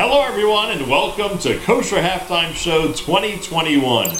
[0.00, 4.10] Hello, everyone, and welcome to Kosher Halftime Show 2021.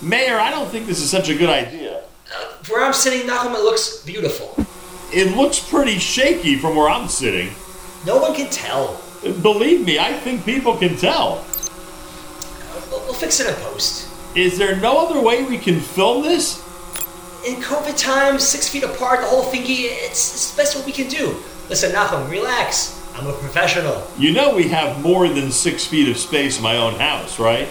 [0.00, 2.04] Meir, I don't think this is such a good idea.
[2.70, 4.64] Where I'm sitting, Nachum, it looks beautiful.
[5.12, 7.50] It looks pretty shaky from where I'm sitting.
[8.06, 8.98] No one can tell.
[9.42, 11.44] Believe me, I think people can tell.
[12.90, 14.08] We'll, we'll fix it in post.
[14.34, 16.56] Is there no other way we can film this?
[17.46, 20.92] In COVID times, six feet apart, the whole thingy, it's, it's the best what we
[20.92, 21.36] can do.
[21.68, 22.99] Listen, Nachum, relax.
[23.20, 24.02] I'm a professional.
[24.18, 27.68] You know we have more than six feet of space in my own house, right?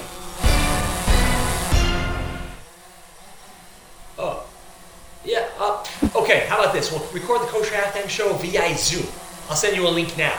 [4.20, 4.48] Oh.
[5.26, 5.84] Yeah, uh,
[6.18, 6.92] okay, how about this?
[6.92, 9.08] We'll record the Kosher Halftime Show via Zoom.
[9.50, 10.38] I'll send you a link now.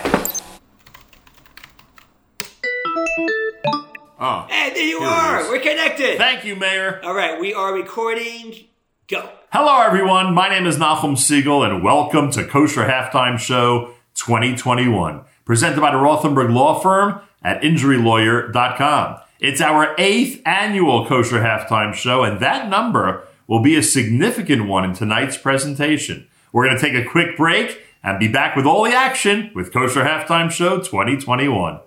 [4.20, 4.46] Oh.
[4.48, 5.50] Hey, there you are!
[5.50, 6.18] We're connected!
[6.18, 7.00] Thank you, Meir.
[7.02, 8.54] All right, we are recording.
[9.08, 9.28] Go.
[9.52, 10.34] Hello, everyone.
[10.34, 15.96] My name is Nachum Siegel, and welcome to Kosher Halftime Show 2021, presented by the
[15.96, 19.20] Rothenberg Law Firm at InjuryLawyer.com.
[19.40, 24.84] It's our eighth annual Kosher Halftime Show, and that number will be a significant one
[24.84, 26.28] in tonight's presentation.
[26.52, 29.72] We're going to take a quick break and be back with all the action with
[29.72, 31.80] Kosher Halftime Show 2021.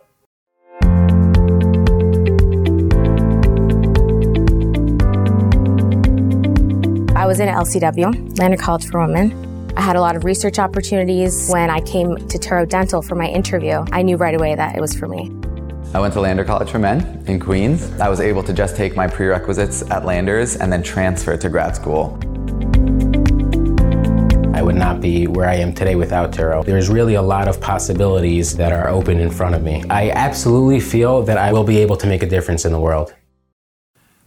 [7.15, 9.52] I was in LCW, Lander College for Women.
[9.75, 11.49] I had a lot of research opportunities.
[11.49, 14.81] When I came to Touro Dental for my interview, I knew right away that it
[14.81, 15.31] was for me.
[15.95, 17.91] I went to Lander College for Men in Queens.
[17.99, 21.75] I was able to just take my prerequisites at Landers and then transfer to grad
[21.75, 22.19] school.
[24.53, 26.63] I would not be where I am today without Touro.
[26.63, 29.83] There's really a lot of possibilities that are open in front of me.
[29.89, 33.15] I absolutely feel that I will be able to make a difference in the world.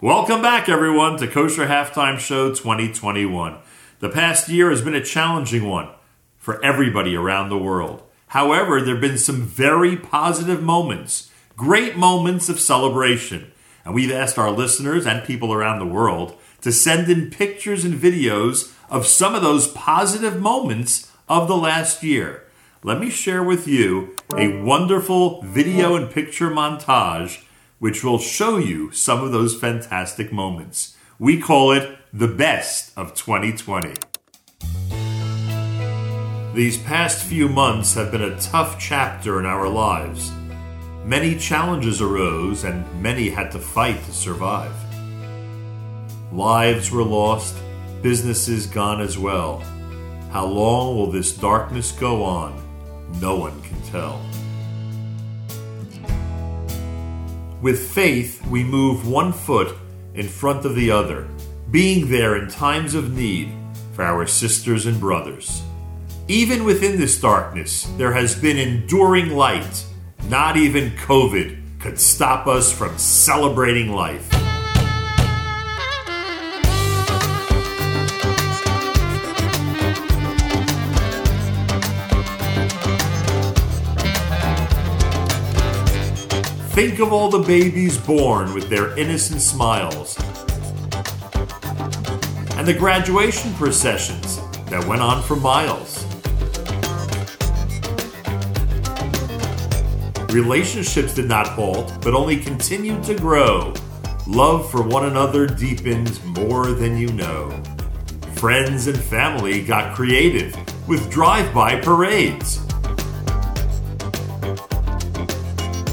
[0.02, 3.58] Welcome back, everyone, to Kosher Halftime Show 2021.
[3.98, 5.88] The past year has been a challenging one
[6.36, 8.02] for everybody around the world.
[8.28, 13.52] However, there have been some very positive moments, great moments of celebration.
[13.84, 17.94] And we've asked our listeners and people around the world to send in pictures and
[17.94, 22.44] videos of some of those positive moments of the last year.
[22.82, 27.42] Let me share with you a wonderful video and picture montage
[27.78, 30.96] which will show you some of those fantastic moments.
[31.18, 33.92] We call it the best of 2020.
[36.54, 40.32] These past few months have been a tough chapter in our lives.
[41.04, 44.72] Many challenges arose and many had to fight to survive.
[46.32, 47.54] Lives were lost,
[48.00, 49.58] businesses gone as well.
[50.30, 52.58] How long will this darkness go on?
[53.20, 54.22] No one can tell.
[57.60, 59.76] With faith, we move one foot
[60.14, 61.28] in front of the other,
[61.70, 63.52] being there in times of need
[63.92, 65.62] for our sisters and brothers.
[66.28, 69.84] Even within this darkness, there has been enduring light.
[70.28, 74.28] Not even COVID could stop us from celebrating life.
[86.72, 90.18] Think of all the babies born with their innocent smiles.
[92.66, 94.40] And the graduation processions
[94.70, 96.04] that went on for miles.
[100.34, 103.72] Relationships did not halt, but only continued to grow.
[104.26, 107.50] Love for one another deepened more than you know.
[108.34, 110.52] Friends and family got creative
[110.88, 112.66] with drive by parades.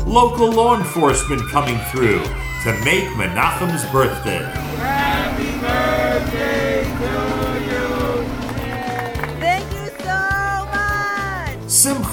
[0.08, 2.24] local law enforcement coming through
[2.64, 4.52] to make Menachem's birthday.
[6.24, 6.53] Thank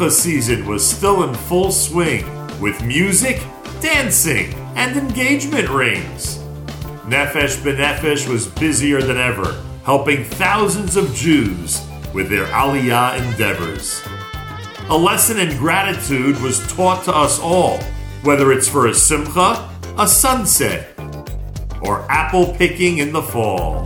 [0.00, 2.24] Simcha season was still in full swing
[2.58, 3.44] with music,
[3.82, 6.38] dancing, and engagement rings.
[7.04, 14.02] Nefesh B'Nefesh was busier than ever, helping thousands of Jews with their Aliyah endeavors.
[14.88, 17.76] A lesson in gratitude was taught to us all,
[18.22, 19.68] whether it's for a simcha,
[19.98, 20.98] a sunset,
[21.82, 23.84] or apple picking in the fall.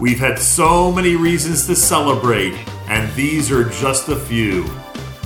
[0.00, 2.54] We've had so many reasons to celebrate,
[2.88, 4.64] and these are just a few.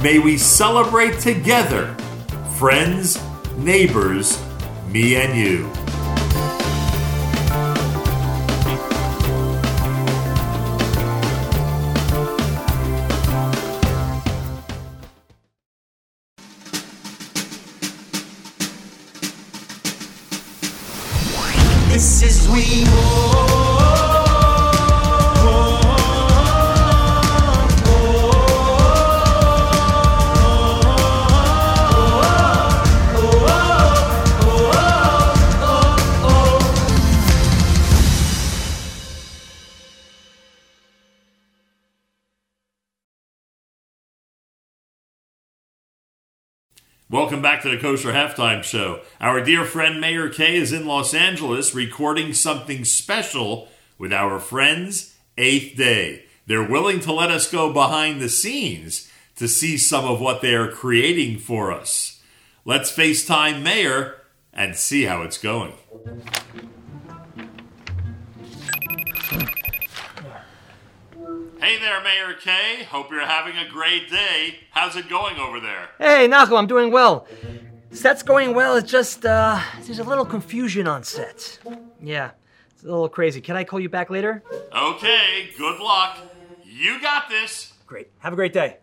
[0.02, 1.94] May we celebrate together,
[2.56, 3.22] friends,
[3.58, 4.42] neighbors,
[4.88, 5.81] me and you.
[47.12, 49.02] Welcome back to the Kosher Halftime Show.
[49.20, 53.68] Our dear friend Meir Kay is in Los Angeles recording something special
[53.98, 56.24] with our friends Eighth Day.
[56.46, 60.54] They're willing to let us go behind the scenes to see some of what they
[60.54, 62.22] are creating for us.
[62.64, 64.14] Let's FaceTime Meir
[64.50, 65.74] and see how it's going.
[71.62, 72.82] Hey there, Meir Kay.
[72.90, 74.58] Hope you're having a great day.
[74.72, 75.90] How's it going over there?
[75.96, 77.28] Hey, Nachum, I'm doing well.
[77.92, 78.74] Set's going well.
[78.74, 81.60] It's just, uh, there's a little confusion on set.
[82.00, 82.32] Yeah,
[82.72, 83.40] it's a little crazy.
[83.40, 84.42] Can I call you back later?
[84.76, 86.18] Okay, good luck.
[86.64, 87.74] You got this.
[87.86, 88.10] Great.
[88.18, 88.78] Have a great day.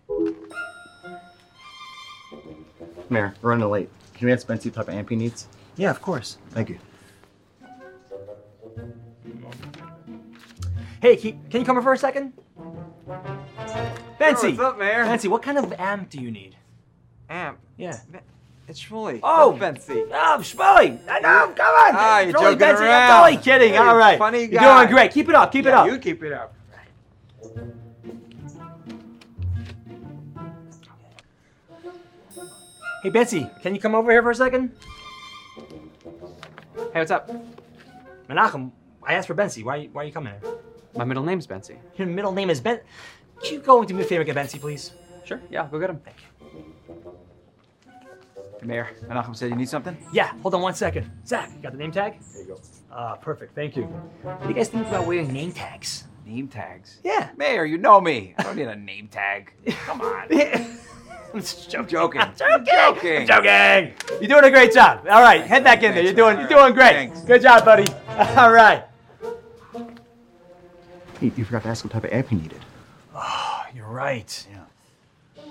[3.10, 3.90] Meir, we're running late.
[4.14, 5.50] Can we ask Bensy what type of amp he needs?
[5.76, 6.38] Yeah, of course.
[6.52, 6.80] Thank you.
[11.02, 12.32] Hey, can can you come over for a second?
[13.10, 14.56] Bensy!
[14.56, 15.06] what's up, Meir?
[15.06, 16.56] Bensy, what kind of amp do you need?
[17.30, 17.58] Amp.
[17.76, 17.98] Yeah.
[18.68, 19.20] It's Shmuley.
[19.24, 19.58] Oh!
[19.58, 20.04] Fancy.
[20.12, 21.00] Oh, Shmuley!
[21.10, 21.96] I know, come on!
[21.96, 22.82] Ah, you're Shmuley, joking around.
[22.84, 23.72] I'm totally kidding.
[23.72, 24.20] Hey, All right.
[24.20, 24.62] funny guy.
[24.62, 25.12] You're doing great.
[25.12, 25.88] Keep it up, keep it up.
[25.88, 26.54] You keep it up.
[33.02, 34.72] Hey, Betsy, can you come over here for a second?
[36.94, 37.32] Hey, what's up?
[38.30, 38.72] Menachem,
[39.02, 39.64] I asked for Bensy.
[39.64, 40.59] Why, why are you coming here?
[41.00, 41.78] My middle name's Bensy.
[41.96, 42.82] Your middle name is Ben.
[43.38, 44.92] Could you go and do me a favor, get Bensy, please?
[45.24, 46.02] Sure, yeah, go get him.
[46.04, 46.28] Thank you.
[48.68, 49.96] Meir, Menachem said you need something?
[50.12, 51.10] Yeah, hold on one second.
[51.26, 52.20] Zach, you got the name tag?
[52.34, 52.60] There you go.
[52.92, 53.56] Ah, perfect.
[53.56, 53.84] Thank you.
[53.84, 56.04] What do you guys think about wearing name tags?
[56.26, 57.00] Name tags.
[57.02, 57.30] Yeah.
[57.38, 58.36] Meir, you know me.
[58.38, 59.54] I don't need a name tag.
[59.86, 60.28] Come on.
[61.34, 62.20] I'm just I'm joking.
[62.20, 62.44] joking.
[62.44, 63.26] I'm joking.
[63.26, 63.28] joking.
[63.28, 63.94] joking.
[64.20, 65.08] You're doing a great job.
[65.10, 66.04] All right, head back in there.
[66.04, 66.92] You're doing, you're doing great.
[66.92, 67.22] Thanks.
[67.22, 67.90] Good job, buddy.
[68.36, 68.89] All right.
[71.20, 72.62] Hey, you forgot to ask what type of amp he needed.
[73.14, 74.48] Oh, you're right.
[74.50, 75.44] Yeah.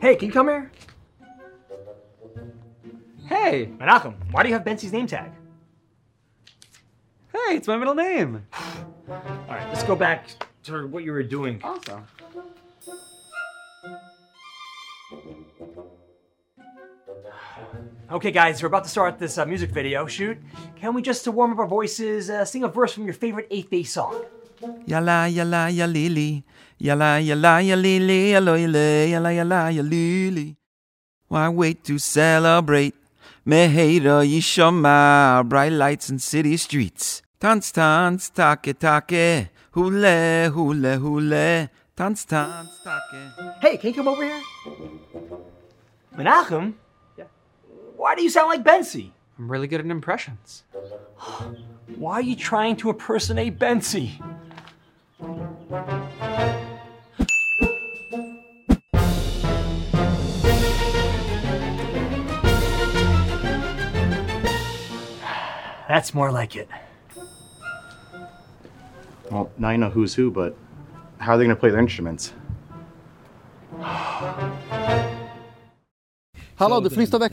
[0.00, 0.72] Hey, can you come here?
[3.26, 5.30] Hey, Menachem, why do you have Bensy's name tag?
[7.32, 8.44] hey, it's my middle name.
[9.08, 10.28] All right, let's go back
[10.64, 11.60] to what you were doing.
[11.62, 12.04] Awesome.
[18.10, 20.38] Okay, guys, we're about to start this uh, music video shoot.
[20.76, 23.46] Can we just, to warm up our voices, uh, sing a verse from your favorite
[23.50, 24.24] Eighth Day song?
[24.86, 26.42] Yalla yalla ya lili,
[26.78, 30.56] yalla yalla ya lili, yalla yalla yalla yalla ya lili.
[31.28, 32.94] Why wait to celebrate?
[33.46, 37.20] Meheira yishama, bright lights in city streets.
[37.38, 41.68] Tanz tanz take take, hule hule hule.
[41.94, 43.60] Tanz tanz take.
[43.60, 44.42] Hey, can you come over here?
[46.16, 46.72] Menachem?
[47.98, 48.02] Yeah.
[48.02, 49.10] Why do you sound like Bensy?
[49.38, 50.62] I'm really good at impressions.
[51.96, 54.12] Why are you trying to impersonate Bensy?
[65.88, 66.68] That's more like it.
[69.30, 70.56] Well, now you know who's who, but
[71.18, 72.32] how are they going to play their instruments?
[76.58, 77.32] Hallo, de vliegt er weg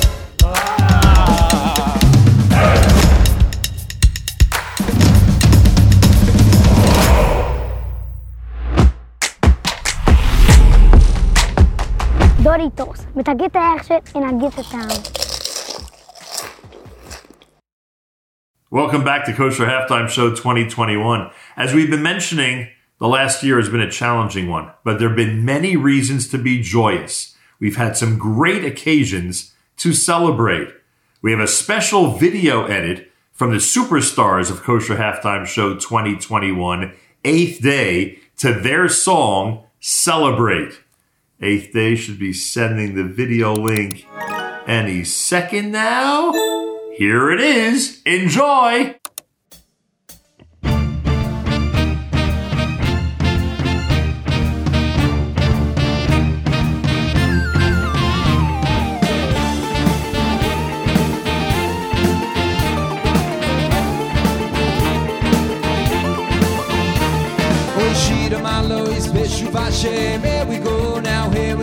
[12.41, 13.05] Doritos.
[18.71, 21.29] Welcome back to Kosher Halftime Show 2021.
[21.55, 22.69] As we've been mentioning,
[22.99, 26.39] the last year has been a challenging one, but there have been many reasons to
[26.39, 27.37] be joyous.
[27.59, 30.69] We've had some great occasions to celebrate.
[31.21, 36.91] We have a special video edit from the superstars of Kosher Halftime Show 2021,
[37.23, 40.79] Eighth Day, to their song Celebrate.
[41.43, 44.05] Eighth Day should be sending the video link
[44.67, 46.31] any second now.
[46.97, 47.99] Here it is.
[48.05, 48.95] Enjoy.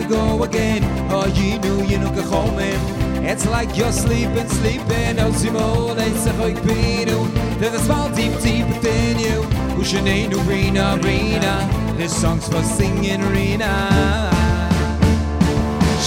[0.09, 0.81] Go again.
[1.11, 2.79] Oh, you knew you know Kachomim.
[3.23, 5.19] It's like you're sleeping, sleeping.
[5.19, 7.19] Oh, Simo, they say, like Pinu.
[7.59, 9.43] There's a small, deep, deep within you.
[9.77, 11.93] Ushanenu, Rena, Rena.
[11.95, 13.71] This song's for singing, Rena.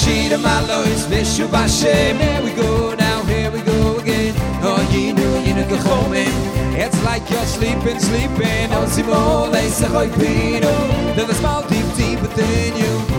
[0.00, 4.34] Shira Malois, Beshu Vashem, here we go now, here we go again.
[4.64, 6.34] Oh, you knew you know Kachomim.
[6.74, 8.72] It's like you're sleeping, sleeping.
[8.72, 10.74] Oh, Simo, they say, like Pinu.
[11.14, 13.11] There's a small, deep, deep within you.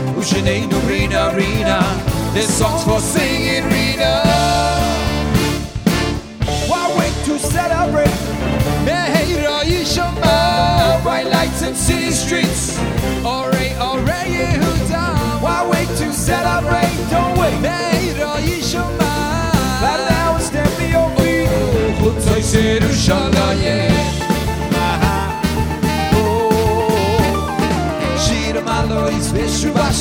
[1.35, 1.81] Rena.
[2.33, 4.23] This song's for singing, Rena.
[6.65, 8.07] Why wait to celebrate?
[8.85, 9.65] Meheira
[11.23, 12.79] lights and city streets.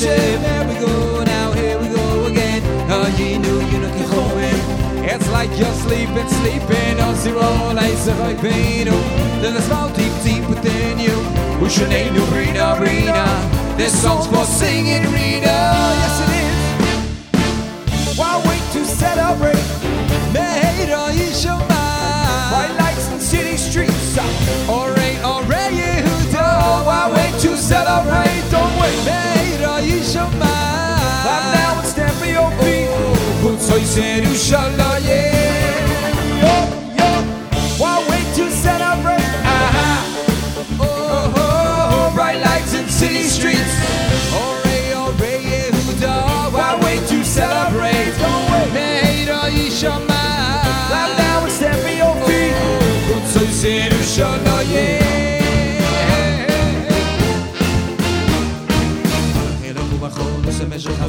[0.02, 0.38] Vishu Bashem.
[0.42, 2.62] Here we go now, here we go again.
[2.90, 5.04] Oh, you knew, you know, Kechomim.
[5.04, 7.00] It's like you're sleeping, sleeping.
[7.00, 8.86] Oh, zero, lace of like pain.
[9.40, 11.14] There's a small, deep, deep within you.
[11.58, 12.14] Who's your name?
[12.14, 13.76] Ushanenu, Rena, Rena.
[13.76, 15.56] This song's for singing, Rena.
[16.02, 18.18] Yes, it is.
[18.18, 19.66] Why wait to celebrate?
[20.32, 21.82] Meheira Yishama.
[22.50, 24.18] Bright lights and city streets.
[24.68, 24.90] Ore,
[25.24, 26.84] ore, Yehuda.
[26.86, 28.50] Why wait to celebrate?
[28.50, 29.41] Don't wait.
[29.92, 30.52] Meheira Yishama.
[31.22, 32.88] Clap now and stand for your feet.
[33.42, 35.10] Chutzai Yerushalayim.
[36.42, 36.54] Yo,
[36.98, 37.10] yo.
[37.78, 39.28] Why wait to celebrate?
[39.44, 39.90] Aha.
[40.80, 42.14] Oh, oh, oh.
[42.14, 43.51] Bright lights and city streets.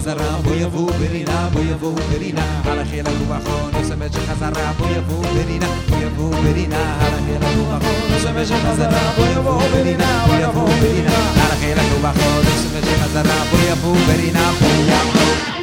[0.02, 5.66] חזרה בו יבוא ברינה בו יבוא ברינה על החיל הרוחון שמש חזרה בו יבוא ברינה
[5.88, 11.50] בו יבוא ברינה על החיל הרוחון שמש חזרה בו יבוא ברינה בו יבוא ברינה על
[11.52, 15.62] החיל הרוחון שמש חזרה בו יבוא ברינה בו יבוא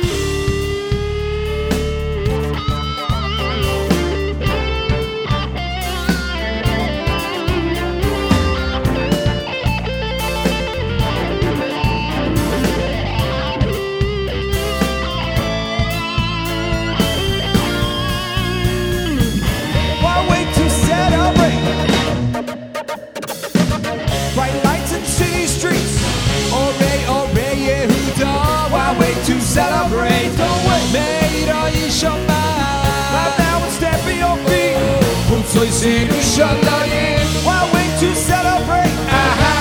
[37.44, 38.94] Why wait to celebrate?
[39.10, 39.56] Aha.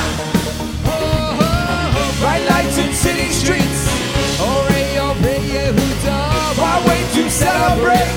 [0.86, 2.18] Oh, oh.
[2.22, 3.82] Bright lights and city streets.
[4.40, 6.20] Ore, ore, Yehuda.
[6.62, 8.14] Why wait to celebrate?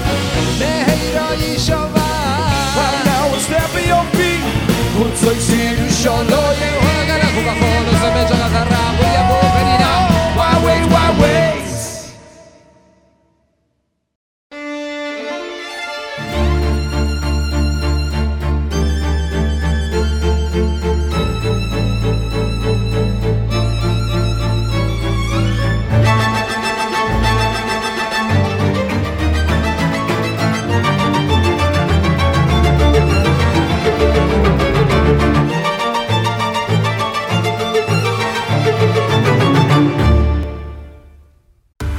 [3.08, 4.42] Now and step in your feet.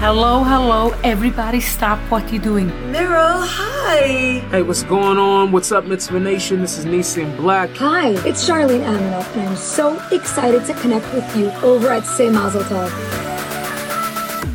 [0.04, 2.68] Hello, hello, everybody stop what you're doing.
[2.92, 4.42] Meryl, hi.
[4.50, 5.54] Hey, what's going on?
[5.54, 6.60] What's up, Mitzvah Nation?
[6.60, 7.70] This is Nissim Black.
[7.78, 12.30] Hi, it's Charlene Aminoff, and I'm so excited to connect with you over at Say
[12.30, 12.90] Mazel Tov.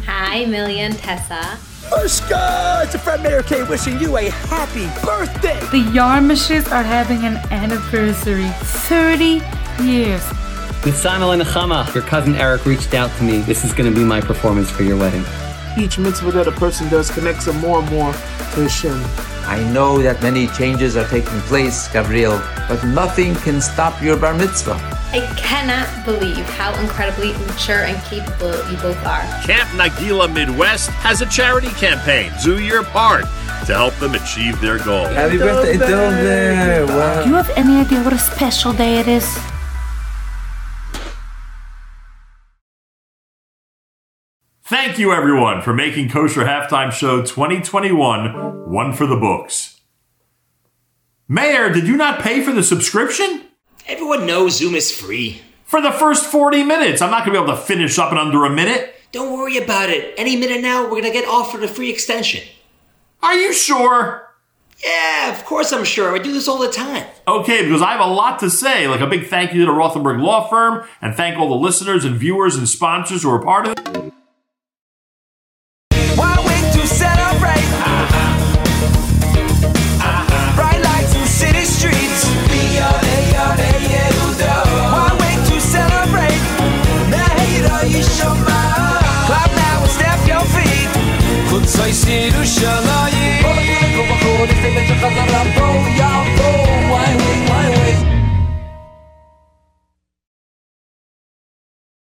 [0.04, 1.58] Hi, Million Tessa.
[1.96, 2.84] Ushka!
[2.84, 5.58] It's your friend Meir Kay wishing you a happy birthday!
[5.70, 9.40] The Yarmishes are having an anniversary 30
[9.82, 10.22] years.
[10.88, 13.40] With Simon and Nechama, your cousin Eric reached out to me.
[13.40, 15.22] This is going to be my performance for your wedding.
[15.78, 18.98] each mitzvah that a person does connects them more and more to Hashem.
[19.46, 22.40] I know that many changes are taking place, Gabriel,
[22.70, 24.80] but nothing can stop your bar mitzvah.
[25.12, 29.20] I cannot believe how incredibly mature and capable you both are.
[29.42, 32.32] Camp Nagila Midwest has a charity campaign.
[32.42, 33.26] Do your part
[33.66, 35.04] to help them achieve their goal.
[35.04, 36.86] Happy birthday, Dover!
[36.86, 37.24] Wow.
[37.24, 39.38] Do you have any idea what a special day it is?
[44.68, 49.80] Thank you, everyone, for making Kosher Halftime Show 2021 one for the books.
[51.26, 53.44] Meir, did you not pay for the subscription?
[53.86, 55.40] Everyone knows Zoom is free.
[55.64, 57.00] For the first 40 minutes.
[57.00, 58.94] I'm not going to be able to finish up in under a minute.
[59.10, 60.12] Don't worry about it.
[60.18, 62.46] Any minute now, we're going to get offered a free extension.
[63.22, 64.34] Are you sure?
[64.84, 66.14] Yeah, of course I'm sure.
[66.14, 67.06] I do this all the time.
[67.26, 69.72] Okay, because I have a lot to say, like a big thank you to the
[69.72, 73.66] Rothenberg Law Firm, and thank all the listeners and viewers and sponsors who are part
[73.66, 74.12] of it.